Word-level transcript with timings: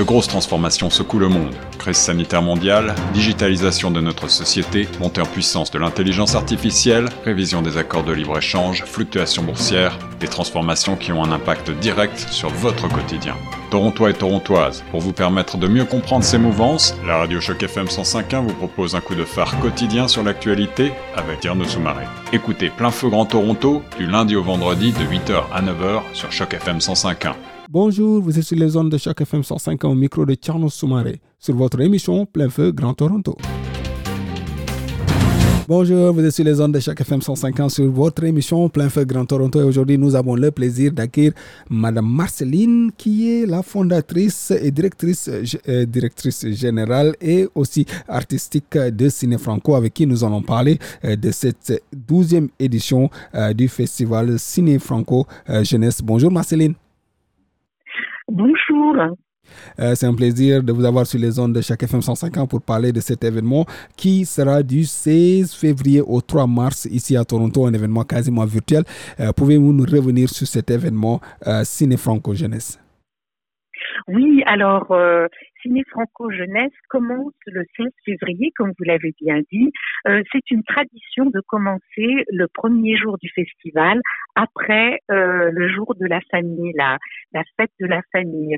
De 0.00 0.04
grosses 0.04 0.28
transformations 0.28 0.88
secouent 0.88 1.18
le 1.18 1.28
monde. 1.28 1.54
Crise 1.80 1.96
sanitaire 1.96 2.42
mondiale, 2.42 2.94
digitalisation 3.14 3.90
de 3.90 4.02
notre 4.02 4.28
société, 4.28 4.86
montée 5.00 5.22
en 5.22 5.24
puissance 5.24 5.70
de 5.70 5.78
l'intelligence 5.78 6.34
artificielle, 6.34 7.08
révision 7.24 7.62
des 7.62 7.78
accords 7.78 8.04
de 8.04 8.12
libre-échange, 8.12 8.84
fluctuations 8.84 9.42
boursières, 9.42 9.98
des 10.20 10.28
transformations 10.28 10.96
qui 10.96 11.10
ont 11.10 11.24
un 11.24 11.32
impact 11.32 11.70
direct 11.70 12.18
sur 12.18 12.50
votre 12.50 12.86
quotidien. 12.88 13.34
Torontois 13.70 14.10
et 14.10 14.12
Torontoises, 14.12 14.84
pour 14.90 15.00
vous 15.00 15.14
permettre 15.14 15.56
de 15.56 15.68
mieux 15.68 15.86
comprendre 15.86 16.22
ces 16.22 16.36
mouvances, 16.36 16.94
la 17.06 17.16
radio 17.16 17.40
Choc 17.40 17.62
FM 17.62 17.86
105.1 17.86 18.42
vous 18.42 18.52
propose 18.52 18.94
un 18.94 19.00
coup 19.00 19.14
de 19.14 19.24
phare 19.24 19.58
quotidien 19.60 20.06
sur 20.06 20.22
l'actualité 20.22 20.92
avec 21.16 21.40
Tierno 21.40 21.64
Soumaré. 21.64 22.04
Écoutez 22.34 22.68
Plein 22.68 22.90
Feu 22.90 23.08
Grand 23.08 23.24
Toronto 23.24 23.80
du 23.96 24.04
lundi 24.04 24.36
au 24.36 24.42
vendredi 24.42 24.92
de 24.92 24.98
8h 24.98 25.44
à 25.50 25.62
9h 25.62 26.02
sur 26.12 26.30
Choc 26.30 26.52
FM 26.52 26.76
105.1. 26.76 27.32
Bonjour, 27.70 28.20
vous 28.20 28.38
êtes 28.38 28.44
sur 28.44 28.58
les 28.58 28.68
zones 28.68 28.90
de 28.90 28.98
Choc 28.98 29.18
FM 29.18 29.44
105 29.44 29.82
au 29.84 29.94
micro 29.94 30.26
de 30.26 30.34
Tierno 30.34 30.68
Soumaré 30.68 31.22
sur 31.40 31.56
votre 31.56 31.80
émission 31.80 32.26
Plein 32.26 32.50
Feu 32.50 32.70
Grand 32.70 32.94
Toronto. 32.94 33.36
Bonjour, 35.72 36.12
vous 36.12 36.24
êtes 36.24 36.32
sur 36.32 36.44
les 36.44 36.54
zones 36.54 36.72
de 36.72 36.80
chaque 36.80 37.00
FM 37.00 37.22
150 37.22 37.70
sur 37.70 37.88
votre 37.92 38.24
émission 38.24 38.68
Plein 38.68 38.88
Feu 38.88 39.04
Grand 39.04 39.24
Toronto 39.24 39.60
et 39.60 39.62
aujourd'hui 39.62 39.96
nous 39.96 40.16
avons 40.16 40.34
le 40.34 40.50
plaisir 40.50 40.90
d'accueillir 40.90 41.30
Madame 41.70 42.08
Marceline 42.12 42.90
qui 42.98 43.30
est 43.30 43.46
la 43.46 43.62
fondatrice 43.62 44.50
et 44.50 44.72
directrice, 44.72 45.30
euh, 45.68 45.86
directrice 45.86 46.44
générale 46.48 47.14
et 47.20 47.46
aussi 47.54 47.86
artistique 48.08 48.76
de 48.76 49.08
Ciné 49.08 49.38
Franco 49.38 49.76
avec 49.76 49.94
qui 49.94 50.08
nous 50.08 50.24
allons 50.24 50.42
parler 50.42 50.76
euh, 51.04 51.14
de 51.14 51.30
cette 51.30 51.80
douzième 51.92 52.48
édition 52.58 53.08
euh, 53.36 53.52
du 53.52 53.68
festival 53.68 54.40
Ciné 54.40 54.80
Franco 54.80 55.24
Jeunesse. 55.62 56.02
Bonjour 56.02 56.32
Marceline. 56.32 56.74
Bonjour. 58.26 59.16
Euh, 59.78 59.94
c'est 59.94 60.06
un 60.06 60.14
plaisir 60.14 60.62
de 60.62 60.72
vous 60.72 60.84
avoir 60.84 61.06
sur 61.06 61.18
les 61.18 61.38
ondes 61.38 61.54
de 61.54 61.60
chaque 61.60 61.82
FM 61.82 62.02
150 62.02 62.48
pour 62.48 62.62
parler 62.62 62.92
de 62.92 63.00
cet 63.00 63.24
événement 63.24 63.64
qui 63.96 64.24
sera 64.24 64.62
du 64.62 64.84
16 64.84 65.54
février 65.54 66.00
au 66.00 66.20
3 66.20 66.46
mars 66.46 66.86
ici 66.86 67.16
à 67.16 67.24
Toronto, 67.24 67.66
un 67.66 67.72
événement 67.72 68.04
quasiment 68.04 68.44
virtuel. 68.44 68.84
Euh, 69.18 69.32
pouvez-vous 69.36 69.72
nous 69.72 69.84
revenir 69.84 70.28
sur 70.28 70.46
cet 70.46 70.70
événement 70.70 71.20
euh, 71.46 71.62
Ciné 71.64 71.96
Franco 71.96 72.34
Jeunesse? 72.34 72.78
Oui, 74.08 74.42
alors 74.46 74.94
Ciné 75.62 75.82
Franco 75.90 76.30
Jeunesse 76.30 76.72
commence 76.88 77.34
le 77.46 77.64
16 77.76 77.86
février, 78.04 78.50
comme 78.56 78.72
vous 78.78 78.84
l'avez 78.84 79.12
bien 79.20 79.40
dit. 79.52 79.72
c'est 80.04 80.50
une 80.50 80.62
tradition 80.62 81.26
de 81.26 81.40
commencer 81.46 82.24
le 82.30 82.46
premier 82.52 82.96
jour 82.96 83.18
du 83.18 83.28
festival 83.34 84.00
après 84.36 85.00
le 85.08 85.68
jour 85.68 85.94
de 85.96 86.06
la 86.06 86.20
famille, 86.30 86.72
la 86.76 86.98
fête 87.56 87.72
de 87.80 87.86
la 87.86 88.00
famille. 88.12 88.56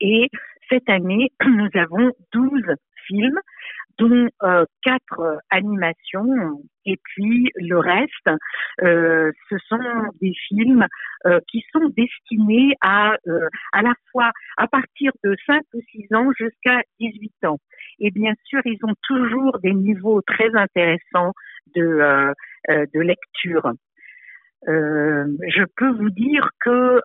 Et 0.00 0.28
cette 0.68 0.88
année, 0.88 1.30
nous 1.46 1.68
avons 1.74 2.12
12 2.32 2.62
films, 3.06 3.40
dont 3.98 4.28
euh, 4.42 4.64
quatre 4.82 5.38
animations, 5.50 6.60
et 6.84 6.96
puis 7.02 7.50
le 7.56 7.78
reste, 7.78 8.30
euh, 8.82 9.32
ce 9.48 9.56
sont 9.68 9.78
des 10.20 10.32
films 10.48 10.86
euh, 11.26 11.40
qui 11.48 11.64
sont 11.72 11.88
destinés 11.96 12.74
à 12.82 13.16
à 13.72 13.82
la 13.82 13.94
fois 14.12 14.30
à 14.56 14.66
partir 14.66 15.12
de 15.24 15.34
5 15.46 15.62
ou 15.74 15.80
6 15.92 16.14
ans 16.14 16.30
jusqu'à 16.38 16.82
18 17.00 17.32
ans. 17.46 17.58
Et 17.98 18.10
bien 18.10 18.34
sûr, 18.44 18.60
ils 18.64 18.78
ont 18.84 18.94
toujours 19.02 19.58
des 19.60 19.72
niveaux 19.72 20.20
très 20.22 20.54
intéressants 20.54 21.32
de 21.74 22.34
lecture. 22.94 23.72
je 24.66 25.64
peux 25.76 25.90
vous 25.90 26.10
dire 26.10 26.48
que 26.60 27.00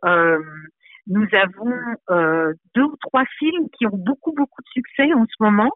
nous 1.11 1.27
avons 1.33 1.73
euh, 2.09 2.53
deux 2.73 2.83
ou 2.83 2.95
trois 3.01 3.25
films 3.37 3.67
qui 3.77 3.85
ont 3.85 3.97
beaucoup, 3.97 4.33
beaucoup 4.33 4.61
de 4.61 4.69
succès 4.69 5.13
en 5.13 5.25
ce 5.25 5.43
moment. 5.43 5.71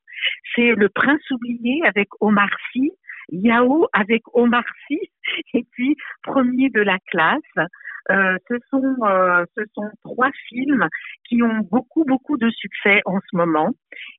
C'est 0.56 0.74
Le 0.74 0.90
Prince 0.90 1.30
oublié 1.32 1.82
avec 1.86 2.08
Omar 2.22 2.50
Sy, 2.72 2.92
Yao 3.30 3.88
avec 3.92 4.24
Omar 4.34 4.64
Sy, 4.88 5.00
et 5.54 5.66
puis 5.72 5.98
Premier 6.24 6.70
de 6.70 6.82
la 6.82 6.98
classe. 7.12 7.68
Euh, 8.12 8.38
ce 8.48 8.56
sont 8.70 8.96
euh, 9.02 9.46
ce 9.58 9.64
sont 9.74 9.90
trois 10.04 10.30
films 10.48 10.88
qui 11.28 11.42
ont 11.42 11.62
beaucoup 11.72 12.06
beaucoup 12.06 12.38
de 12.38 12.52
succès 12.52 13.02
en 13.06 13.18
ce 13.20 13.36
moment 13.36 13.72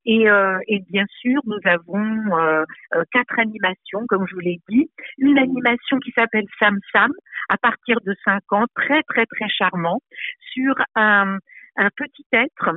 et, 0.04 0.28
euh, 0.28 0.58
et 0.66 0.80
bien 0.91 1.04
sûr 1.20 1.41
nous 1.46 1.60
avons 1.64 2.66
quatre 3.12 3.38
animations 3.38 4.04
comme 4.08 4.26
je 4.28 4.34
vous 4.34 4.41
l'ai 4.41 4.60
dit 4.68 4.91
une 5.18 5.38
animation 5.38 5.98
qui 6.00 6.10
s'appelle 6.18 6.46
Sam 6.58 6.80
Sam 6.92 7.12
à 7.48 7.56
partir 7.58 8.00
de 8.02 8.14
5 8.24 8.42
ans 8.52 8.66
très 8.74 9.02
très 9.04 9.26
très 9.26 9.48
charmant 9.48 10.00
sur 10.52 10.74
un, 10.94 11.38
un 11.76 11.90
petit 11.96 12.26
être 12.32 12.70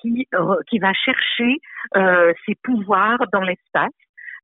qui 0.00 0.28
qui 0.68 0.78
va 0.78 0.92
chercher 0.92 1.56
ses 2.46 2.54
pouvoirs 2.62 3.24
dans 3.32 3.42
l'espace 3.42 3.90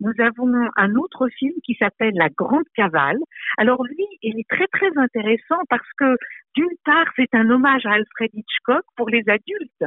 nous 0.01 0.13
avons 0.21 0.53
un 0.77 0.95
autre 0.95 1.29
film 1.39 1.55
qui 1.65 1.75
s'appelle 1.75 2.15
La 2.15 2.29
Grande 2.29 2.69
Cavale. 2.75 3.19
Alors 3.57 3.83
lui, 3.85 4.07
il 4.23 4.39
est 4.39 4.49
très 4.49 4.67
très 4.69 4.97
intéressant 4.97 5.61
parce 5.69 5.89
que 5.99 6.17
d'une 6.55 6.77
part, 6.85 7.07
c'est 7.17 7.35
un 7.35 7.51
hommage 7.51 7.85
à 7.85 7.93
Alfred 7.95 8.31
Hitchcock 8.33 8.85
pour 8.97 9.09
les 9.09 9.25
adultes 9.29 9.85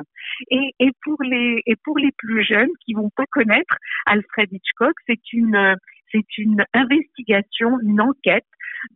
et, 0.49 0.73
et 0.79 0.91
pour 1.03 1.21
les 1.23 1.61
et 1.65 1.75
pour 1.83 1.97
les 1.97 2.11
plus 2.17 2.43
jeunes 2.43 2.71
qui 2.85 2.93
vont 2.93 3.09
pas 3.15 3.25
connaître 3.31 3.77
Alfred 4.05 4.51
Hitchcock, 4.51 4.93
c'est 5.07 5.33
une 5.33 5.77
c'est 6.11 6.37
une 6.37 6.65
investigation, 6.73 7.79
une 7.81 8.01
enquête 8.01 8.45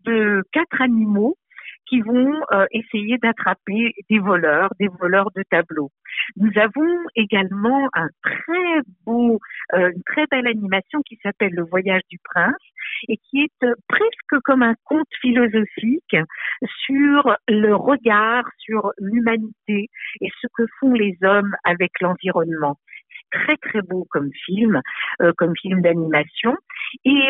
de 0.06 0.44
quatre 0.52 0.82
animaux 0.82 1.38
qui 1.88 2.02
vont 2.02 2.34
euh, 2.52 2.66
essayer 2.72 3.18
d'attraper 3.18 3.94
des 4.10 4.20
voleurs, 4.20 4.70
des 4.80 4.88
voleurs 4.88 5.30
de 5.36 5.44
tableaux. 5.50 5.92
Nous 6.38 6.52
avons 6.56 6.98
également 7.16 7.90
un 7.94 8.08
très 8.24 8.82
beau, 9.06 9.40
euh, 9.74 9.92
une 9.96 10.04
très 10.04 10.26
belle 10.32 10.48
animation 10.48 11.02
qui 11.06 11.18
s'appelle 11.22 11.54
Le 11.54 11.64
Voyage 11.64 12.02
du 12.10 12.18
Prince 12.24 12.56
et 13.08 13.18
qui 13.18 13.42
est 13.42 13.64
euh, 13.64 13.74
presque 13.88 14.42
comme 14.44 14.64
un 14.64 14.76
conte 14.86 15.08
philosophique 15.22 16.16
sur 16.86 17.36
le 17.48 17.76
regard 17.76 18.46
sur 18.58 18.92
l'humanité 18.98 19.90
et 20.22 20.30
ce 20.42 20.48
que 20.56 20.64
font 20.80 20.94
les 20.94 21.18
hommes 21.24 21.56
avec 21.64 21.92
l'environnement 22.02 22.78
très 23.32 23.58
très 23.58 23.82
beau 23.82 24.08
comme 24.12 24.30
film, 24.46 24.80
comme 25.38 25.54
film 25.62 25.82
d'animation. 25.82 26.56
Et, 27.04 27.28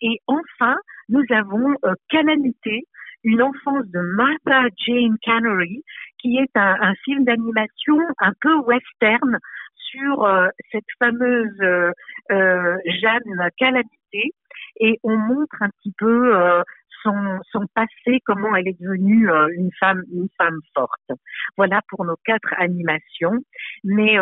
et 0.00 0.18
enfin, 0.26 0.76
nous 1.12 1.24
avons 1.30 1.76
Calamité 2.08 2.86
une 3.24 3.42
enfance 3.42 3.86
de 3.86 4.00
Martha 4.00 4.68
Jane 4.86 5.16
Cannery, 5.22 5.84
qui 6.20 6.38
est 6.38 6.56
un, 6.56 6.94
film 7.04 7.24
d'animation 7.24 7.98
un 8.20 8.32
peu 8.40 8.54
western 8.60 9.38
sur 9.76 10.24
euh, 10.24 10.48
cette 10.70 10.84
fameuse 10.98 11.60
euh, 11.60 11.90
euh, 12.30 12.76
Jeanne 13.00 13.48
Calamité 13.58 14.32
et 14.80 14.98
on 15.02 15.16
montre 15.16 15.56
un 15.60 15.68
petit 15.68 15.92
peu 15.98 16.34
son, 17.02 17.40
son 17.50 17.66
passé, 17.74 18.20
comment 18.24 18.54
elle 18.56 18.68
est 18.68 18.80
devenue 18.80 19.28
une 19.54 19.70
femme, 19.78 20.02
une 20.12 20.28
femme 20.38 20.58
forte. 20.74 21.18
Voilà 21.56 21.80
pour 21.88 22.04
nos 22.06 22.16
quatre 22.24 22.54
animations. 22.56 23.38
Mais 23.84 24.16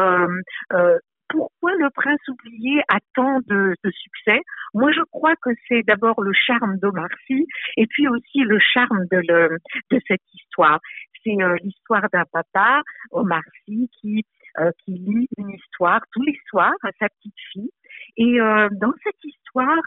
pourquoi 1.31 1.73
le 1.77 1.89
prince 1.91 2.21
oublié 2.29 2.83
a 2.89 2.99
tant 3.15 3.41
de, 3.47 3.75
succès? 3.85 4.41
Moi, 4.75 4.93
je 4.93 5.01
crois 5.11 5.35
que 5.37 5.51
c'est 5.69 5.83
d'abord 5.87 6.21
le 6.21 6.33
charme 6.33 6.77
d'Omar 6.79 7.09
Sy 7.27 7.47
et 7.77 7.87
puis 7.87 8.09
aussi 8.09 8.41
le 8.41 8.59
charme 8.59 9.07
de, 9.11 9.23
le, 9.27 9.59
de 9.91 10.01
cette 10.07 10.23
histoire. 10.35 10.81
C'est 11.25 11.41
euh, 11.41 11.57
l'histoire 11.63 12.07
d'un 12.13 12.25
papa, 12.33 12.83
Omar 13.13 13.43
Sy, 13.65 13.89
qui, 14.01 14.25
euh, 14.59 14.71
qui 14.85 14.93
lit 14.93 15.29
une 15.39 15.51
histoire 15.51 16.01
tous 16.13 16.23
les 16.23 16.39
soirs 16.49 16.75
à 16.83 16.91
sa 16.99 17.09
petite 17.09 17.39
fille. 17.53 17.71
Et 18.17 18.41
euh, 18.41 18.69
dans 18.73 18.93
cette 19.05 19.23
histoire, 19.25 19.83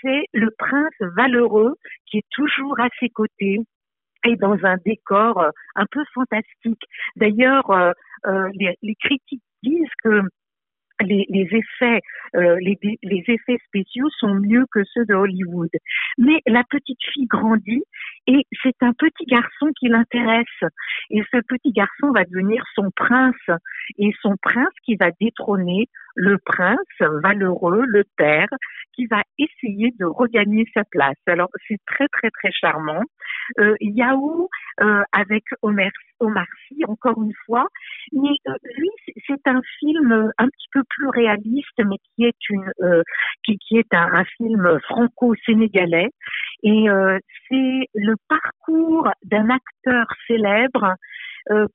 c'est 0.00 0.24
le 0.32 0.50
prince 0.58 0.94
valeureux 1.16 1.74
qui 2.06 2.18
est 2.18 2.26
toujours 2.30 2.78
à 2.80 2.88
ses 3.00 3.08
côtés, 3.08 3.58
et 4.24 4.36
dans 4.36 4.56
un 4.62 4.76
décor 4.84 5.44
un 5.74 5.86
peu 5.90 6.04
fantastique. 6.14 6.82
D'ailleurs, 7.16 7.92
les, 8.54 8.76
les, 8.80 8.94
critiques 8.94 9.42
disent 9.64 9.90
que 10.04 10.22
les, 11.02 11.26
effets, 11.30 12.00
euh, 12.36 12.56
les, 12.60 12.78
effets 13.02 13.58
spéciaux 13.66 14.08
sont 14.18 14.34
mieux 14.34 14.64
que 14.72 14.80
ceux 14.92 15.04
de 15.04 15.14
Hollywood. 15.14 15.70
Mais 16.18 16.40
la 16.46 16.62
petite 16.68 17.02
fille 17.12 17.26
grandit 17.26 17.84
et 18.26 18.46
c'est 18.62 18.82
un 18.82 18.92
petit 18.92 19.24
garçon 19.26 19.70
qui 19.78 19.88
l'intéresse. 19.88 20.46
Et 21.10 21.22
ce 21.32 21.38
petit 21.48 21.72
garçon 21.72 22.12
va 22.12 22.24
devenir 22.24 22.64
son 22.74 22.90
prince. 22.94 23.34
Et 23.98 24.12
son 24.22 24.36
prince 24.40 24.72
qui 24.84 24.96
va 24.96 25.10
détrôner 25.20 25.88
le 26.14 26.38
prince 26.38 26.78
valeureux, 27.00 27.84
le 27.86 28.04
père, 28.16 28.48
qui 28.94 29.06
va 29.06 29.22
essayer 29.38 29.92
de 29.98 30.04
regagner 30.04 30.66
sa 30.74 30.84
place. 30.84 31.16
Alors 31.26 31.48
c'est 31.68 31.80
très 31.86 32.06
très 32.08 32.30
très 32.30 32.52
charmant. 32.52 33.02
Euh, 33.58 33.74
Yahoo 33.80 34.48
euh, 34.80 35.02
avec 35.12 35.44
Omar 35.62 36.46
Sy, 36.68 36.84
encore 36.86 37.22
une 37.22 37.32
fois, 37.46 37.66
mais 38.12 38.36
euh, 38.48 38.54
lui 38.76 38.90
c'est 39.26 39.46
un 39.46 39.60
film 39.78 40.30
un 40.38 40.46
petit 40.46 40.61
peu 40.72 40.82
plus 40.88 41.08
réaliste, 41.08 41.78
mais 41.78 41.96
qui 42.14 42.24
est 42.24 42.48
une 42.50 42.70
euh, 42.82 43.02
qui, 43.44 43.58
qui 43.58 43.78
est 43.78 43.94
un, 43.94 44.08
un 44.12 44.24
film 44.36 44.78
franco-sénégalais 44.88 46.10
et 46.62 46.88
euh, 46.88 47.18
c'est 47.48 47.88
le 47.94 48.14
parcours 48.28 49.10
d'un 49.24 49.48
acteur 49.50 50.06
célèbre 50.26 50.94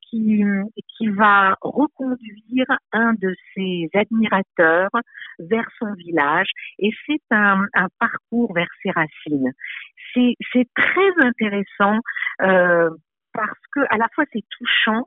qui, 0.00 0.42
qui 0.96 1.08
va 1.08 1.54
reconduire 1.60 2.66
un 2.94 3.12
de 3.20 3.34
ses 3.54 3.90
admirateurs 3.92 4.88
vers 5.38 5.68
son 5.78 5.92
village 5.92 6.48
et 6.78 6.88
c'est 7.04 7.20
un, 7.30 7.66
un 7.74 7.88
parcours 7.98 8.54
vers 8.54 8.70
ses 8.82 8.90
racines. 8.92 9.52
C'est 10.14 10.68
très 10.74 11.12
intéressant 11.18 11.98
parce 12.38 13.60
que 13.74 13.80
à 13.90 13.98
la 13.98 14.08
fois 14.14 14.24
c'est 14.32 14.44
touchant 14.58 15.06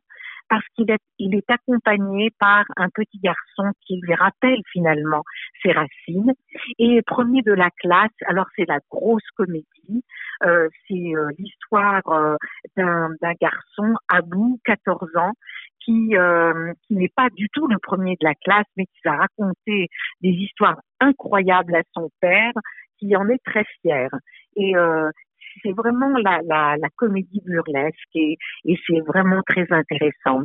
parce 0.52 0.66
qu'il 0.76 0.92
est, 0.92 1.00
il 1.18 1.34
est 1.34 1.50
accompagné 1.50 2.30
par 2.38 2.66
un 2.76 2.90
petit 2.90 3.20
garçon 3.20 3.72
qui 3.88 4.02
lui 4.02 4.14
rappelle 4.14 4.60
finalement 4.74 5.24
ses 5.64 5.72
racines. 5.72 6.34
Et 6.78 7.02
premier 7.04 7.42
de 7.42 7.54
la 7.54 7.70
classe, 7.80 8.12
alors 8.26 8.48
c'est 8.58 8.68
la 8.68 8.80
grosse 8.90 9.30
comédie, 9.38 10.04
euh, 10.44 10.68
c'est 10.90 11.16
euh, 11.16 11.30
l'histoire 11.40 12.02
euh, 12.10 12.36
d'un, 12.76 13.16
garçon, 13.40 13.96
Abou, 14.10 14.60
14 14.66 15.16
ans, 15.16 15.32
qui, 15.80 16.18
euh, 16.18 16.74
qui 16.86 16.96
n'est 16.96 17.14
pas 17.16 17.30
du 17.30 17.48
tout 17.54 17.68
le 17.68 17.78
premier 17.82 18.18
de 18.20 18.28
la 18.28 18.36
classe, 18.36 18.68
mais 18.76 18.88
qui 18.88 19.00
va 19.06 19.16
raconter 19.16 19.88
des 20.20 20.32
histoires 20.32 20.82
incroyables 21.00 21.76
à 21.78 21.84
son 21.94 22.10
père, 22.20 22.52
qui 23.00 23.16
en 23.16 23.30
est 23.30 23.42
très 23.46 23.64
fier. 23.82 24.10
Et 24.58 24.76
euh, 24.76 25.10
c'est 25.64 25.72
vraiment 25.72 26.18
la, 26.18 26.40
la, 26.48 26.76
la, 26.78 26.90
comédie 26.96 27.42
burlesque 27.46 28.16
et, 28.16 28.38
et 28.66 28.80
c'est 28.88 29.00
vraiment 29.02 29.42
très 29.48 29.66
intéressant. 29.72 30.44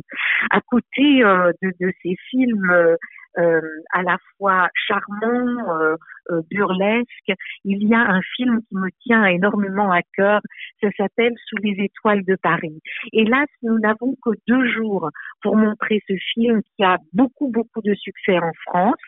À 0.49 0.61
côté 0.61 1.23
euh, 1.23 1.51
de, 1.61 1.71
de, 1.79 1.91
ces 2.03 2.15
films 2.29 2.69
euh, 2.71 2.95
euh 3.37 3.61
à 3.93 4.03
la 4.03 4.17
fois 4.37 4.69
charmants, 4.73 5.79
euh, 5.79 5.95
euh, 6.31 6.41
burlesques, 6.51 7.33
il 7.63 7.87
y 7.87 7.93
a 7.93 7.99
un 7.99 8.21
film 8.35 8.59
qui 8.67 8.75
me 8.75 8.89
tient 9.01 9.25
énormément 9.25 9.91
à 9.91 10.01
cœur. 10.13 10.41
Ça 10.81 10.89
s'appelle 10.97 11.33
Sous 11.47 11.57
les 11.63 11.83
étoiles 11.83 12.23
de 12.25 12.35
Paris. 12.41 12.81
Là, 13.13 13.45
nous 13.61 13.79
n'avons 13.79 14.15
que 14.23 14.31
deux 14.47 14.67
jours 14.73 15.09
pour 15.41 15.55
montrer 15.55 16.01
ce 16.07 16.13
film 16.33 16.61
qui 16.75 16.83
a 16.83 16.97
beaucoup 17.13 17.49
beaucoup 17.49 17.81
de 17.81 17.93
succès 17.95 18.37
en 18.39 18.51
France. 18.65 19.01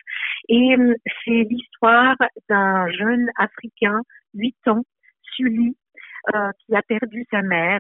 Et 0.47 0.75
c'est 1.25 1.45
l'histoire 1.49 2.15
d'un 2.49 2.89
jeune 2.91 3.27
Africain, 3.37 4.01
8 4.35 4.55
ans, 4.67 4.83
Sully, 5.35 5.75
euh, 6.33 6.51
qui 6.59 6.75
a 6.75 6.81
perdu 6.81 7.25
sa 7.31 7.41
mère 7.41 7.79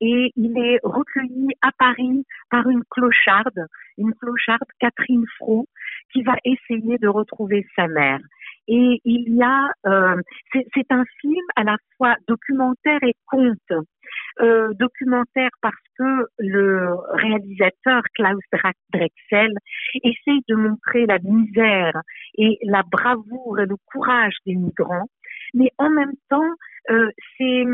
et 0.00 0.32
il 0.36 0.58
est 0.58 0.80
recueilli 0.82 1.48
à 1.62 1.70
Paris 1.78 2.24
par 2.50 2.68
une 2.68 2.82
clocharde, 2.90 3.66
une 3.98 4.12
clocharde 4.14 4.68
Catherine 4.78 5.24
Fro, 5.38 5.66
qui 6.12 6.22
va 6.22 6.34
essayer 6.44 6.98
de 6.98 7.08
retrouver 7.08 7.66
sa 7.76 7.88
mère. 7.88 8.20
Et 8.68 9.00
il 9.04 9.36
y 9.36 9.42
a, 9.42 9.70
euh, 9.86 10.20
c'est 10.52 10.90
un 10.90 11.04
film 11.20 11.44
à 11.54 11.64
la 11.64 11.76
fois 11.96 12.16
documentaire 12.26 13.02
et 13.02 13.14
conte. 13.26 13.86
Euh, 14.40 14.72
documentaire 14.74 15.50
parce 15.62 15.74
que 15.98 16.26
le 16.38 16.94
réalisateur 17.14 18.02
Klaus 18.14 18.42
Drexel 18.92 19.52
essaye 20.02 20.42
de 20.48 20.54
montrer 20.54 21.06
la 21.06 21.18
misère 21.20 22.00
et 22.36 22.58
la 22.62 22.82
bravoure 22.82 23.58
et 23.60 23.66
le 23.66 23.76
courage 23.86 24.36
des 24.44 24.54
migrants, 24.54 25.08
mais 25.54 25.70
en 25.78 25.90
même 25.90 26.14
temps, 26.28 26.50
c'est 27.38 27.64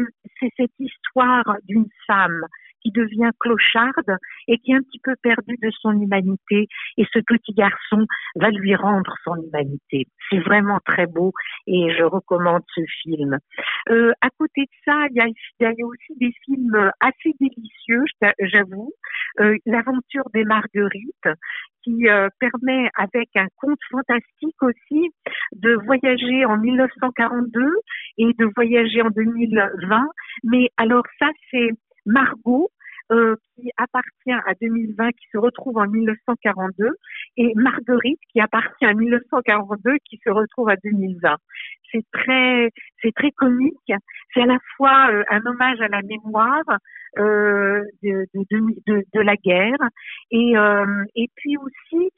cette 0.56 0.73
histoire 0.79 1.56
d'une 1.69 1.88
femme 2.06 2.47
qui 2.82 2.90
devient 2.90 3.31
clocharde 3.38 4.19
et 4.49 4.58
qui 4.58 4.73
est 4.73 4.76
un 4.76 4.82
petit 4.82 5.00
peu 5.02 5.14
perdue 5.23 5.56
de 5.62 5.70
son 5.81 5.93
humanité. 5.93 6.69
Et 6.96 7.05
ce 7.12 7.20
petit 7.20 7.52
garçon 7.52 8.06
va 8.37 8.50
lui 8.50 8.75
rendre 8.75 9.14
son 9.25 9.37
humanité. 9.37 10.06
C'est 10.31 10.40
vraiment 10.40 10.79
très 10.84 11.06
beau 11.06 11.32
et 11.67 11.94
je 11.96 12.02
recommande 12.02 12.62
ce 12.75 12.82
film. 13.02 13.38
Euh, 13.90 14.12
à 14.20 14.29
côté 14.31 14.62
de 14.62 14.76
ça, 14.84 15.06
il 15.11 15.17
y 15.17 15.20
a, 15.20 15.26
il 15.26 15.37
y 15.61 15.82
a 15.82 15.87
aussi 15.87 16.14
des 16.19 16.32
films 16.44 16.90
assez 17.00 17.34
délicieux, 17.40 18.05
j'avoue. 18.40 18.93
Euh, 19.40 19.56
L'aventure 19.67 20.25
des 20.35 20.44
marguerites 20.44 21.28
qui 21.82 22.08
euh, 22.08 22.28
permet, 22.38 22.88
avec 22.96 23.28
un 23.35 23.46
conte 23.56 23.78
fantastique 23.90 24.62
aussi, 24.62 25.11
de 25.52 25.75
voyager 25.85 26.44
en 26.44 26.56
1942 26.58 27.61
et 28.19 28.32
de 28.38 28.50
voyager 28.55 29.02
en 29.02 29.11
2020. 29.11 30.06
Mais 30.44 30.69
alors 30.76 31.05
ça, 31.19 31.28
c'est 31.50 31.70
Margot, 32.06 32.70
euh, 33.10 33.37
qui 33.56 33.70
appartient 33.76 34.32
à 34.32 34.54
2020, 34.60 35.10
qui 35.10 35.26
se 35.32 35.37
retrouve 35.37 35.76
en 35.76 35.87
1942, 35.87 36.88
et 37.37 37.52
Marguerite, 37.56 38.20
qui 38.32 38.40
appartient 38.40 38.87
à 38.87 38.94
1942, 38.94 39.96
qui 40.08 40.19
se 40.25 40.31
retrouve 40.31 40.70
à 40.70 40.76
2020. 40.82 41.37
C'est 41.90 42.04
très, 42.12 42.70
c'est 43.02 43.12
très 43.14 43.31
comique. 43.32 43.93
C'est 44.32 44.43
à 44.43 44.46
la 44.46 44.58
fois 44.76 45.10
euh, 45.10 45.25
un 45.31 45.44
hommage 45.44 45.81
à 45.81 45.88
la 45.88 46.00
mémoire 46.02 46.62
euh, 47.19 47.82
de, 48.02 48.25
de, 48.34 49.20
la 49.20 49.37
guerre, 49.37 49.76
et, 50.31 50.54
et 51.14 51.28
puis 51.34 51.56
aussi 51.58 52.10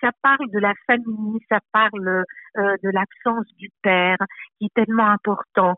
ça 0.00 0.10
parle 0.22 0.50
de 0.52 0.58
la 0.58 0.74
famille, 0.86 1.38
ça 1.48 1.60
parle 1.72 2.24
de 2.56 2.90
l'absence 2.90 3.46
du 3.56 3.68
père, 3.82 4.18
qui 4.58 4.66
est 4.66 4.74
tellement 4.74 5.08
important 5.08 5.74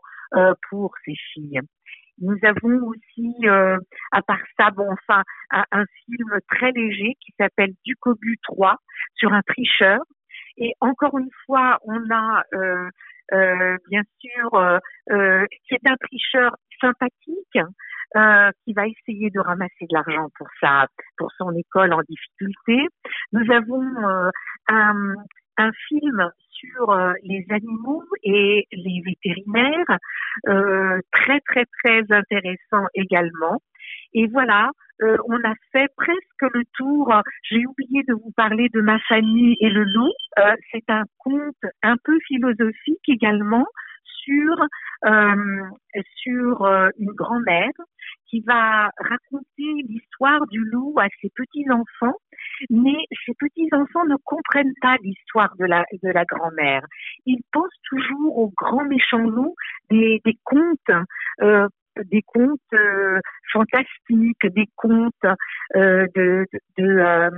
pour 0.69 0.93
ces 1.05 1.15
filles. 1.33 1.61
Nous 2.21 2.37
avons 2.43 2.87
aussi, 2.87 3.35
euh, 3.45 3.77
à 4.11 4.21
part 4.21 4.41
ça, 4.57 4.71
bon, 4.71 4.87
enfin, 4.91 5.23
un, 5.51 5.85
film 6.05 6.39
très 6.49 6.71
léger 6.71 7.15
qui 7.21 7.33
s'appelle 7.39 7.71
Ducobu 7.85 8.37
3 8.43 8.75
sur 9.15 9.33
un 9.33 9.41
tricheur. 9.41 9.99
Et 10.57 10.73
encore 10.81 11.17
une 11.17 11.29
fois, 11.45 11.79
on 11.83 12.09
a 12.11 12.43
euh, 12.53 12.89
euh, 13.33 13.77
bien 13.89 14.01
sûr, 14.19 14.53
euh, 14.55 15.45
c'est 15.69 15.79
un 15.85 15.95
tricheur 15.97 16.55
sympathique 16.81 17.59
euh, 18.15 18.49
qui 18.63 18.73
va 18.73 18.87
essayer 18.87 19.29
de 19.29 19.39
ramasser 19.39 19.85
de 19.85 19.93
l'argent 19.93 20.29
pour 20.37 20.47
sa 20.59 20.87
pour 21.17 21.31
son 21.37 21.51
école 21.55 21.93
en 21.93 22.01
difficulté. 22.07 22.87
Nous 23.33 23.51
avons 23.51 23.83
un, 24.67 25.13
un 25.57 25.71
film 25.87 26.31
sur 26.59 26.89
euh, 26.91 27.13
les 27.23 27.45
animaux 27.49 28.03
et 28.23 28.67
les 28.71 29.01
vétérinaires, 29.05 29.97
euh, 30.47 30.99
très 31.11 31.39
très 31.41 31.65
très 31.81 32.01
intéressant 32.09 32.85
également. 32.93 33.61
Et 34.13 34.27
voilà, 34.27 34.69
euh, 35.01 35.17
on 35.27 35.37
a 35.37 35.53
fait 35.71 35.87
presque 35.95 36.53
le 36.53 36.63
tour. 36.75 37.13
J'ai 37.43 37.65
oublié 37.65 38.03
de 38.07 38.13
vous 38.13 38.31
parler 38.35 38.69
de 38.73 38.81
ma 38.81 38.99
famille 39.07 39.55
et 39.59 39.69
le 39.69 39.83
loup. 39.83 40.13
C'est 40.71 40.89
un 40.89 41.03
conte 41.17 41.55
un 41.83 41.95
peu 42.03 42.17
philosophique 42.27 43.07
également 43.07 43.65
sur 44.03 44.67
sur 46.23 46.65
une 46.97 47.13
grand-mère 47.13 47.71
qui 48.29 48.41
va 48.41 48.91
raconter 48.97 49.83
l'histoire 49.87 50.45
du 50.47 50.59
loup 50.59 50.95
à 50.99 51.07
ses 51.21 51.29
petits-enfants, 51.29 52.17
mais 52.69 52.97
ces 53.25 53.33
petits-enfants 53.39 54.05
ne 54.05 54.15
comprennent 54.23 54.73
pas 54.81 54.97
l'histoire 55.03 55.53
de 55.57 55.65
la, 55.65 55.85
grand-mère. 56.25 56.81
Ils 57.25 57.41
pensent 57.51 57.69
toujours 57.89 58.37
au 58.37 58.51
grand 58.55 58.85
méchant 58.85 59.19
loup 59.19 59.55
des, 59.89 60.21
contes 60.43 60.91
euh, 61.41 61.67
des 62.05 62.21
contes 62.21 62.59
euh, 62.73 63.19
fantastiques, 63.51 64.45
des 64.47 64.67
contes 64.75 65.13
euh, 65.75 66.05
de, 66.15 66.45
de, 66.77 66.83
euh, 66.83 67.29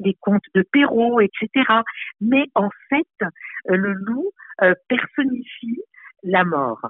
les 0.00 0.16
contes 0.20 0.44
de 0.54 0.62
Perrault, 0.72 1.20
etc. 1.20 1.64
Mais 2.20 2.44
en 2.54 2.70
fait, 2.88 3.28
le 3.66 3.92
loup 3.92 4.30
personnifie 4.88 5.80
la 6.22 6.44
mort. 6.44 6.80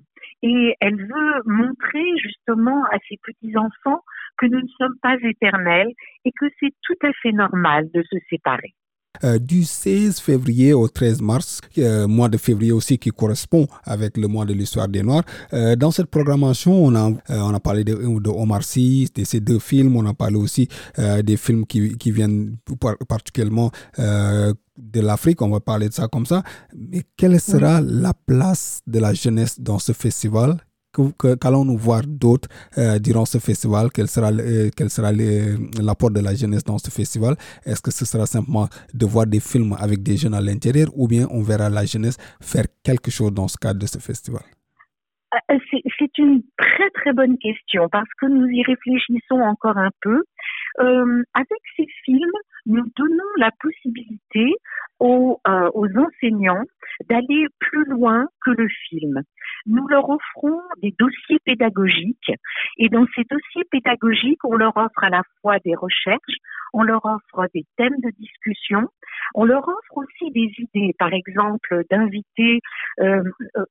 Et 0.43 0.75
elle 0.81 0.97
veut 0.97 1.43
montrer 1.47 2.17
justement 2.19 2.85
à 2.87 2.99
ses 3.09 3.17
petits-enfants 3.23 4.03
que 4.39 4.47
nous 4.47 4.61
ne 4.61 4.69
sommes 4.79 4.99
pas 5.03 5.17
éternels 5.23 5.93
et 6.25 6.33
que 6.33 6.47
c'est 6.61 6.75
tout 6.83 7.07
à 7.07 7.13
fait 7.23 7.33
normal 7.33 7.89
de 7.93 8.03
se 8.03 8.17
séparer. 8.31 8.75
Euh, 9.25 9.39
du 9.39 9.65
16 9.65 10.21
février 10.21 10.73
au 10.73 10.87
13 10.87 11.23
mars, 11.23 11.61
euh, 11.79 12.07
mois 12.07 12.29
de 12.29 12.37
février 12.37 12.71
aussi 12.71 12.99
qui 12.99 13.11
correspond 13.11 13.67
avec 13.85 14.17
le 14.17 14.29
mois 14.29 14.45
de 14.45 14.53
l'histoire 14.53 14.87
des 14.87 15.03
Noirs. 15.03 15.25
Euh, 15.53 15.75
dans 15.75 15.91
cette 15.91 16.07
programmation, 16.07 16.73
on 16.73 16.95
a, 16.95 17.11
on 17.29 17.55
a 17.55 17.61
parlé 17.61 17.83
de, 17.83 17.95
de, 17.95 18.31
Omar 18.31 18.63
Sy, 18.63 19.11
de 19.13 19.25
ces 19.25 19.41
deux 19.41 19.59
films, 19.59 19.97
on 19.97 20.07
a 20.07 20.15
parlé 20.15 20.37
aussi 20.37 20.69
des 21.25 21.37
films 21.37 21.67
qui, 21.67 21.97
qui 21.97 22.13
viennent 22.13 22.57
particulièrement 23.09 23.73
de 23.97 25.01
l'Afrique, 25.01 25.43
on 25.43 25.49
va 25.49 25.61
parler 25.61 25.89
de 25.89 25.95
ça 25.95 26.07
comme 26.07 26.27
ça. 26.27 26.43
Mais 26.77 27.03
quelle 27.17 27.41
sera 27.41 27.81
la 27.81 28.15
place 28.15 28.81
de 28.87 29.01
la 29.01 29.15
jeunesse 29.15 29.61
dans 29.61 29.79
ce 29.79 29.93
festival? 29.93 30.59
Qu'allons-nous 30.93 31.77
voir 31.77 32.03
d'autres 32.07 32.49
euh, 32.79 32.99
durant 32.99 33.25
ce 33.25 33.39
festival? 33.39 33.91
Quel 33.93 34.09
sera, 34.09 34.31
euh, 34.33 34.71
quel 34.77 34.91
sera 34.91 35.13
l'apport 35.13 36.11
de 36.11 36.21
la 36.21 36.35
jeunesse 36.35 36.65
dans 36.65 36.79
ce 36.79 36.91
festival? 36.91 37.37
Est-ce 37.65 37.83
que 37.83 37.91
ce 37.91 38.05
sera 38.05 38.27
simplement 38.27 38.69
de 38.95 39.07
voir 39.07 39.27
des 39.27 39.41
films 39.41 39.77
avec 39.79 40.03
des 40.03 40.17
jeunes 40.17 40.35
à 40.35 40.41
l'intérieur 40.41 40.89
ou 40.97 41.07
bien 41.07 41.27
on 41.31 41.43
verra 41.43 41.69
la 41.69 41.85
jeunesse 41.85 42.17
faire 42.41 42.65
quelque 42.83 43.11
chose 43.11 43.33
dans 43.33 43.49
ce 43.49 43.57
cadre 43.59 43.81
de 43.81 43.87
ce 43.87 43.99
festival? 43.99 44.43
Euh, 45.35 45.59
c'est 45.99 46.19
une 46.19 46.43
très 46.57 46.91
très 46.91 47.13
bonne 47.13 47.37
question 47.39 47.89
parce 47.91 48.09
que 48.21 48.27
nous 48.27 48.47
y 48.47 48.63
réfléchissons 48.63 49.41
encore 49.41 49.77
un 49.77 49.91
peu. 50.01 50.23
Euh, 50.81 51.23
avec 51.35 51.61
ces 51.77 51.87
films, 52.05 52.31
nous 52.69 52.85
donnons 52.97 53.33
la 53.39 53.51
possibilité 53.61 54.55
aux, 55.01 55.41
euh, 55.47 55.71
aux 55.75 55.89
enseignants 55.97 56.65
d'aller 57.09 57.47
plus 57.59 57.85
loin 57.87 58.27
que 58.45 58.51
le 58.51 58.69
film. 58.89 59.23
nous 59.67 59.87
leur 59.89 60.09
offrons 60.09 60.61
des 60.83 60.95
dossiers 60.99 61.39
pédagogiques 61.45 62.33
et 62.79 62.89
dans 62.89 63.07
ces 63.15 63.25
dossiers 63.25 63.65
pédagogiques, 63.71 64.45
on 64.45 64.57
leur 64.57 64.77
offre 64.77 65.03
à 65.03 65.11
la 65.11 65.23
fois 65.41 65.59
des 65.61 65.75
recherches, 65.75 66.39
on 66.73 66.83
leur 66.83 67.05
offre 67.05 67.49
des 67.55 67.65
thèmes 67.77 67.99
de 68.03 68.11
discussion, 68.19 68.89
on 69.35 69.45
leur 69.45 69.67
offre 69.69 69.97
aussi 69.97 70.31
des 70.33 70.51
idées, 70.59 70.95
par 70.99 71.13
exemple 71.13 71.83
d'inviter 71.91 72.61
euh, 73.01 73.23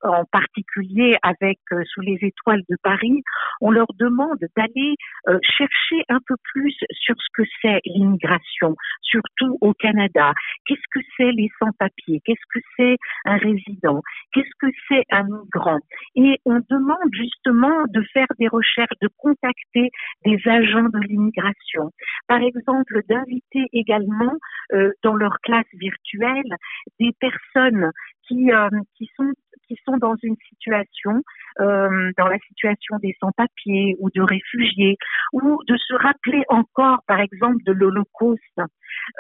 en 0.02 0.26
particulier 0.26 1.18
avec 1.22 1.60
euh, 1.72 1.84
Sous 1.94 2.02
les 2.02 2.18
étoiles 2.22 2.64
de 2.70 2.76
Paris, 2.84 3.24
on 3.62 3.72
leur 3.72 3.88
demande 3.98 4.40
d'aller 4.56 4.96
euh, 5.28 5.40
chercher 5.44 6.04
un 6.10 6.20
peu 6.26 6.36
plus 6.44 6.76
sur 6.92 7.16
ce 7.18 7.28
que 7.34 7.48
c'est 7.62 7.82
l'immigration, 7.86 8.76
surtout 9.02 9.58
au 9.62 9.74
Canada. 9.74 10.34
Qu'est-ce 10.66 10.88
que 10.92 11.00
c'est 11.16 11.32
les 11.32 11.50
sans-papiers? 11.60 12.22
Qu'est-ce 12.26 12.46
que 12.54 12.60
c'est 12.76 12.98
un 13.26 13.38
résident? 13.38 14.02
Qu'est-ce 14.34 14.56
que 14.60 14.72
c'est 14.88 15.04
un 15.12 15.24
migrant? 15.24 15.80
Et 16.16 16.40
on 16.46 16.60
demande 16.70 17.14
justement 17.14 17.86
de 17.90 18.02
faire 18.14 18.28
des 18.40 18.48
recherches, 18.48 18.98
de 19.02 19.10
contacter 19.18 19.90
des 20.26 20.40
agents 20.46 20.90
de 20.90 21.00
l'immigration. 21.08 21.92
Par 22.28 22.42
exemple, 22.42 23.02
d'inviter 23.08 23.68
également 23.74 24.34
euh, 24.74 24.92
dans 25.04 25.16
leur 25.16 25.38
classe 25.44 25.66
virtuelle 25.74 26.56
des 27.00 27.12
personnes 27.20 27.92
qui, 28.28 28.52
euh, 28.52 28.70
qui 28.98 29.10
sont 29.16 29.32
qui 29.68 29.78
sont 29.86 29.98
dans 29.98 30.16
une 30.24 30.36
situation, 30.50 31.22
euh, 31.60 32.12
dans 32.18 32.28
la 32.28 32.40
situation 32.40 32.98
des 33.02 33.16
sans-papiers 33.20 33.96
ou 34.00 34.10
de 34.10 34.22
réfugiés, 34.22 34.98
ou 35.34 35.60
de 35.68 35.78
se 35.78 35.94
rappeler 35.94 36.44
encore, 36.50 37.00
par 37.08 37.20
exemple, 37.20 37.64
de 37.66 37.74
l'Holocauste. 37.74 38.62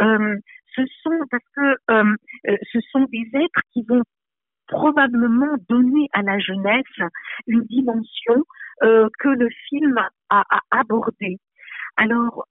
Euh, 0.02 0.38
ce 0.76 0.82
sont 1.04 1.20
parce 1.32 1.44
que 1.56 1.76
euh, 1.92 2.16
ce 2.72 2.80
sont 2.92 3.06
des 3.12 3.28
êtres 3.34 3.62
qui 3.74 3.84
vont 3.88 4.04
probablement 4.68 5.56
donner 5.70 6.08
à 6.14 6.22
la 6.22 6.38
jeunesse 6.40 6.84
une 7.48 7.64
dimension 7.64 8.44
que 8.82 9.30
le 9.30 9.48
film 9.70 9.98
a, 10.30 10.44
abordée. 10.70 11.38
Alors 11.96 12.46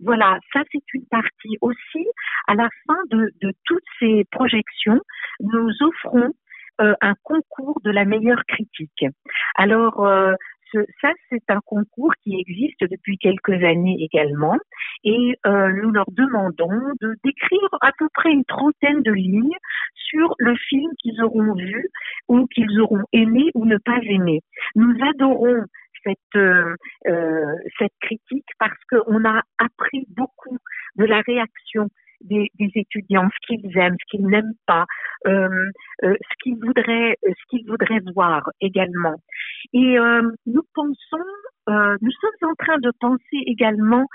voilà, 0.00 0.38
ça 0.52 0.62
c'est 0.72 0.82
une 0.94 1.06
partie 1.10 1.58
aussi. 1.60 2.06
À 2.48 2.54
la 2.54 2.68
fin 2.86 2.96
de 3.10 3.52
toutes 3.66 3.84
ces 4.00 4.24
projections, 4.32 5.00
nous 5.40 5.70
offrons 5.82 6.32
euh, 6.80 6.94
un 7.02 7.14
concours 7.22 7.80
de 7.84 7.90
la 7.90 8.04
meilleure 8.04 8.44
critique. 8.46 9.04
Alors 9.56 10.06
euh, 10.06 10.34
ça, 11.02 11.10
c'est 11.28 11.42
un 11.50 11.60
concours 11.66 12.12
qui 12.22 12.34
existe 12.40 12.80
depuis 12.80 13.18
quelques 13.18 13.62
années 13.62 13.98
également, 14.00 14.56
et 15.04 15.36
euh, 15.46 15.70
nous 15.70 15.90
leur 15.90 16.06
demandons 16.10 16.94
de 17.02 17.14
décrire 17.24 17.68
à 17.82 17.90
peu 17.98 18.08
près 18.14 18.30
une 18.30 18.46
trentaine 18.46 19.02
de 19.02 19.12
lignes 19.12 19.58
sur 19.94 20.34
le 20.38 20.56
film 20.56 20.90
qu'ils 20.98 21.22
auront 21.22 21.54
vu 21.54 21.88
ou 22.28 22.46
qu'ils 22.46 22.80
auront 22.80 23.04
aimé 23.12 23.50
ou 23.54 23.66
ne 23.66 23.76
pas 23.76 23.98
aimé. 24.02 24.40
Nous 24.74 24.94
adorons 25.10 25.64
cette, 26.04 26.42
cette 27.78 27.92
critique 28.00 28.48
parce 28.58 28.78
qu'on 28.90 29.24
a 29.24 29.42
appris 29.58 30.06
beaucoup 30.08 30.56
de 30.96 31.04
la 31.04 31.20
réaction 31.20 31.88
des, 32.24 32.50
des, 32.58 32.70
étudiants, 32.74 33.28
ce 33.30 33.46
qu'ils 33.46 33.78
aiment, 33.78 33.96
ce 34.00 34.10
qu'ils 34.10 34.26
n'aiment 34.26 34.54
pas, 34.66 34.86
euh, 35.26 35.48
euh, 36.04 36.14
ce 36.14 36.34
qu'ils 36.42 36.58
voudraient, 36.58 37.16
ce 37.22 37.42
qu'ils 37.48 37.66
voudraient 37.68 38.02
voir 38.14 38.50
également. 38.60 39.16
Et 39.72 39.98
euh, 39.98 40.22
nous 40.46 40.62
pensons, 40.74 41.28
euh, 41.68 41.96
nous 42.00 42.12
sommes 42.20 42.50
en 42.50 42.54
train 42.54 42.78
de 42.78 42.92
penser 43.00 43.42
également 43.46 44.06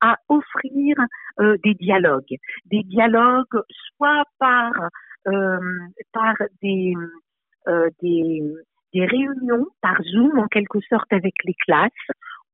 à 0.00 0.16
offrir 0.28 0.96
euh, 1.40 1.56
des 1.64 1.74
dialogues, 1.74 2.36
des 2.66 2.82
dialogues 2.82 3.62
soit 3.96 4.24
par 4.38 4.72
par 6.12 6.34
des 6.62 6.94
des 8.00 8.42
des 8.94 9.06
réunions 9.06 9.66
par 9.82 10.00
Zoom 10.02 10.38
en 10.38 10.46
quelque 10.46 10.78
sorte 10.88 11.12
avec 11.12 11.34
les 11.44 11.54
classes 11.66 11.90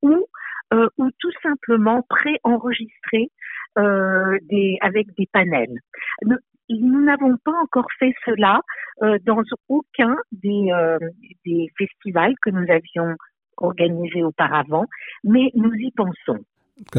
ou 0.00 0.26
euh, 0.72 0.88
ou 0.98 1.10
tout 1.18 1.32
simplement 1.42 2.02
préenregistrer 2.08 3.30
euh, 3.78 4.38
des, 4.50 4.78
avec 4.80 5.06
des 5.16 5.28
panels. 5.32 5.78
Nous, 6.68 7.04
n'avons 7.04 7.36
pas 7.44 7.52
encore 7.62 7.88
fait 7.98 8.14
cela 8.24 8.60
euh, 9.02 9.18
dans 9.24 9.42
aucun 9.68 10.16
des, 10.30 10.70
euh, 10.72 10.98
des 11.44 11.68
festivals 11.76 12.34
que 12.42 12.50
nous 12.50 12.66
avions 12.70 13.16
organisés 13.58 14.22
auparavant, 14.22 14.86
mais 15.24 15.50
nous 15.54 15.72
y 15.74 15.90
pensons 15.92 16.44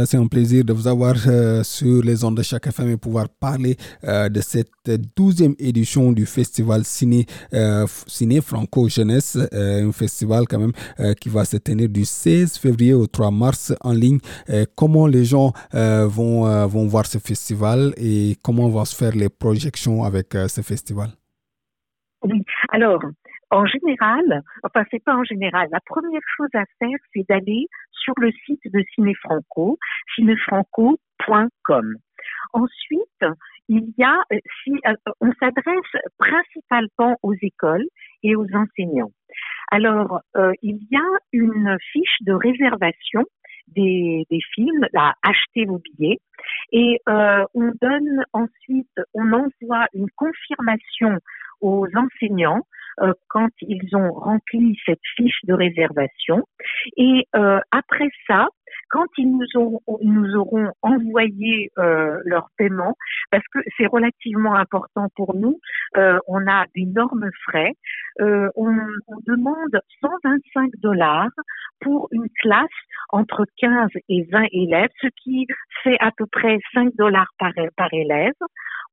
c'est 0.05 0.17
un 0.17 0.27
plaisir 0.27 0.63
de 0.63 0.73
vous 0.73 0.87
avoir 0.87 1.15
euh, 1.27 1.63
sur 1.63 2.03
les 2.03 2.23
ondes 2.23 2.37
de 2.37 2.43
chaque 2.43 2.67
FM 2.67 2.91
et 2.91 2.97
pouvoir 2.97 3.27
parler 3.29 3.75
euh, 4.03 4.29
de 4.29 4.41
cette 4.41 4.69
douzième 5.15 5.55
édition 5.59 6.11
du 6.11 6.25
festival 6.25 6.83
Ciné, 6.83 7.25
euh, 7.53 7.85
Ciné 8.07 8.41
Franco 8.41 8.87
Jeunesse, 8.89 9.37
un 9.51 9.91
festival 9.91 10.45
quand 10.47 10.59
même 10.59 10.73
qui 11.15 11.29
va 11.29 11.45
se 11.45 11.57
tenir 11.57 11.89
du 11.89 12.05
16 12.05 12.57
février 12.57 12.93
au 12.93 13.07
3 13.07 13.31
mars 13.31 13.73
en 13.81 13.93
ligne. 13.93 14.19
comment 14.75 15.07
les 15.07 15.25
gens 15.25 15.53
vont, 15.73 16.67
vont 16.67 16.87
voir 16.87 17.05
ce 17.05 17.17
festival 17.17 17.93
et 17.97 18.37
comment 18.41 18.69
vont 18.69 18.85
se 18.85 18.95
faire 18.95 19.15
les 19.15 19.29
projections 19.29 20.03
avec 20.03 20.33
ce 20.47 20.61
festival? 20.61 21.09
Oui, 22.23 22.41
alors 22.69 22.99
en 23.53 23.65
général, 23.67 24.41
enfin 24.63 24.83
c'est 24.89 25.03
pas 25.03 25.15
en 25.15 25.23
général, 25.23 25.67
la 25.71 25.79
première 25.85 26.21
chose 26.35 26.49
à 26.55 26.65
faire, 26.79 26.97
c'est 27.13 27.25
d'aller 27.29 27.67
sur 27.91 28.13
le 28.17 28.31
site 28.45 28.61
de 28.65 28.83
Cinéfranco, 28.95 29.77
cinéfranco.com. 30.15 31.95
Ensuite, 32.53 33.25
il 33.69 33.93
y 33.97 34.03
a, 34.03 34.23
si, 34.63 34.71
on 35.21 35.31
s'adresse 35.39 36.01
principalement 36.17 37.17
aux 37.21 37.35
écoles 37.41 37.85
et 38.23 38.35
aux 38.35 38.47
enseignants. 38.53 39.11
Alors, 39.71 40.21
euh, 40.35 40.51
il 40.61 40.79
y 40.89 40.97
a 40.97 41.19
une 41.31 41.77
fiche 41.91 42.17
de 42.21 42.33
réservation 42.33 43.23
des, 43.67 44.25
films, 44.53 44.87
à 44.95 45.13
acheter 45.23 45.65
vos 45.65 45.79
billets, 45.79 46.19
et 46.71 46.99
euh, 47.07 47.45
on 47.53 47.71
donne 47.81 48.25
ensuite, 48.33 48.99
on 49.13 49.31
envoie 49.31 49.87
une 49.93 50.09
confirmation 50.15 51.19
aux 51.61 51.87
enseignants 51.95 52.61
euh, 53.01 53.13
quand 53.29 53.49
ils 53.61 53.95
ont 53.95 54.11
rempli 54.13 54.77
cette 54.85 54.99
fiche 55.15 55.39
de 55.43 55.53
réservation. 55.53 56.43
Et 56.97 57.27
euh, 57.35 57.59
après 57.71 58.09
ça, 58.27 58.47
quand 58.93 59.07
ils 59.17 59.35
nous 59.35 59.47
auront, 59.55 59.81
nous 60.01 60.35
auront 60.35 60.71
envoyé 60.83 61.71
euh, 61.79 62.19
leur 62.25 62.49
paiement, 62.57 62.95
parce 63.31 63.43
que 63.51 63.59
c'est 63.75 63.87
relativement 63.87 64.53
important 64.55 65.07
pour 65.15 65.35
nous, 65.35 65.59
euh, 65.97 66.19
on 66.27 66.45
a 66.47 66.65
d'énormes 66.75 67.29
frais, 67.43 67.73
euh, 68.21 68.49
on, 68.55 68.69
on, 69.07 69.17
demande 69.25 69.79
125 70.01 70.71
dollars 70.81 71.31
pour 71.81 72.07
une 72.11 72.27
classe 72.41 72.67
entre 73.09 73.45
15 73.57 73.89
et 74.09 74.27
20 74.31 74.45
élèves, 74.51 74.91
ce 75.01 75.07
qui 75.23 75.47
fait 75.83 75.97
à 75.99 76.11
peu 76.15 76.27
près 76.27 76.59
5 76.75 76.95
dollars 76.95 77.31
par, 77.39 77.51
par 77.75 77.91
élève, 77.93 78.33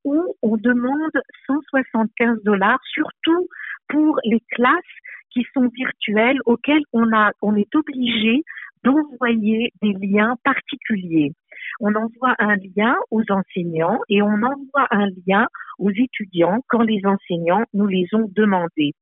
ou 0.05 0.35
on 0.43 0.57
demande 0.57 1.13
175 1.47 2.43
dollars, 2.43 2.81
surtout 2.91 3.49
pour 3.91 4.19
les 4.25 4.41
classes 4.53 4.97
qui 5.31 5.47
sont 5.55 5.69
virtuelles 5.69 6.41
auxquelles 6.47 6.83
on 6.93 7.13
a, 7.13 7.33
on 7.43 7.55
est 7.57 7.75
obligé 7.75 8.43
d'envoyer 8.85 9.73
des 9.83 9.93
liens 10.01 10.37
particuliers. 10.45 11.33
On 11.81 11.95
envoie 11.95 12.35
un 12.39 12.57
lien 12.57 12.97
aux 13.11 13.23
enseignants 13.31 14.01
et 14.09 14.23
on 14.23 14.43
envoie 14.43 14.87
un 14.91 15.07
lien 15.27 15.47
aux 15.79 15.91
étudiants 15.91 16.61
quand 16.69 16.83
les 16.83 17.01
enseignants 17.05 17.65
nous 17.75 17.87
les 17.87 18.07
ont 18.13 18.29
demandés. 18.35 18.93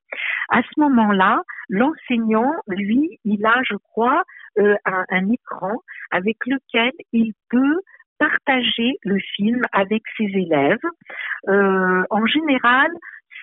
À 0.50 0.62
ce 0.62 0.80
moment-là, 0.80 1.42
l'enseignant, 1.68 2.52
lui, 2.66 3.18
il 3.25 3.45
a, 3.47 3.61
je 3.68 3.76
crois, 3.76 4.23
euh, 4.59 4.75
un, 4.85 5.30
écran 5.30 5.76
avec 6.11 6.37
lequel 6.47 6.92
il 7.12 7.33
peut 7.50 7.78
partager 8.18 8.99
le 9.04 9.18
film 9.37 9.62
avec 9.73 10.02
ses 10.16 10.25
élèves. 10.25 10.78
Euh, 11.49 12.02
en 12.11 12.26
général, 12.26 12.90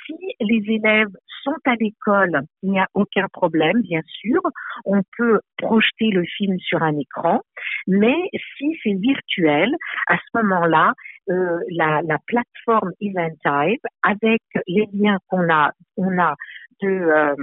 si 0.06 0.14
les 0.40 0.64
élèves 0.74 1.12
sont 1.44 1.58
à 1.66 1.76
l'école, 1.80 2.42
il 2.64 2.72
n'y 2.72 2.80
a 2.80 2.88
aucun 2.94 3.28
problème, 3.32 3.82
bien 3.82 4.02
sûr. 4.06 4.42
On 4.86 5.02
peut 5.18 5.40
projeter 5.58 6.10
le 6.10 6.24
film 6.24 6.58
sur 6.60 6.82
un 6.82 6.98
écran, 6.98 7.42
mais 7.88 8.16
si 8.58 8.78
c'est 8.84 8.96
virtuel, 8.96 9.76
à 10.08 10.18
ce 10.18 10.42
moment-là, 10.42 10.94
euh, 11.30 11.60
la, 11.70 12.02
la, 12.04 12.18
plateforme 12.28 12.92
Eventype, 13.02 13.82
avec 14.04 14.42
les 14.68 14.88
liens 14.94 15.18
qu'on 15.28 15.50
a, 15.52 15.72
on 15.98 16.18
a 16.20 16.36
de 16.82 16.88
euh, 16.88 17.36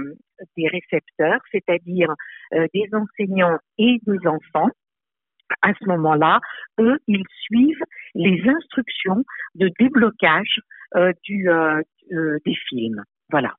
des 0.57 0.67
récepteurs, 0.67 1.41
c'est-à-dire 1.51 2.13
euh, 2.53 2.67
des 2.73 2.87
enseignants 2.93 3.57
et 3.77 3.99
des 4.05 4.27
enfants, 4.27 4.69
à 5.61 5.73
ce 5.79 5.85
moment-là, 5.87 6.39
eux, 6.79 6.97
ils 7.07 7.25
suivent 7.41 7.83
les 8.15 8.41
instructions 8.47 9.23
de 9.55 9.69
déblocage 9.79 10.59
euh, 10.95 11.11
du, 11.23 11.49
euh, 11.49 11.81
euh, 12.11 12.39
des 12.45 12.55
films. 12.69 13.03
Voilà. 13.31 13.53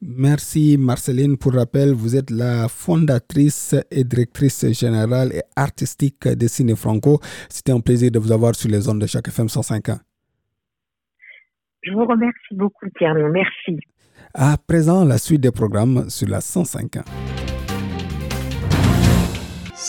Merci 0.00 0.76
Marceline. 0.78 1.36
Pour 1.36 1.54
rappel, 1.54 1.92
vous 1.92 2.16
êtes 2.16 2.30
la 2.30 2.68
fondatrice 2.68 3.74
et 3.90 4.04
directrice 4.04 4.66
générale 4.72 5.32
et 5.32 5.42
artistique 5.56 6.26
de 6.26 6.46
Ciné 6.48 6.74
Franco. 6.74 7.20
C'était 7.48 7.72
un 7.72 7.80
plaisir 7.80 8.10
de 8.10 8.18
vous 8.18 8.32
avoir 8.32 8.54
sur 8.54 8.70
les 8.70 8.88
ondes 8.88 9.00
de 9.00 9.06
chaque 9.06 9.28
FM 9.28 9.48
105 9.48 9.86
Je 11.82 11.92
vous 11.92 12.04
remercie 12.04 12.54
beaucoup, 12.54 12.86
Thierry. 12.96 13.22
Merci. 13.30 13.78
À 14.34 14.56
présent, 14.58 15.04
la 15.04 15.18
suite 15.18 15.40
des 15.40 15.52
programmes 15.52 16.10
sur 16.10 16.28
la 16.28 16.40
105.1. 16.40 17.57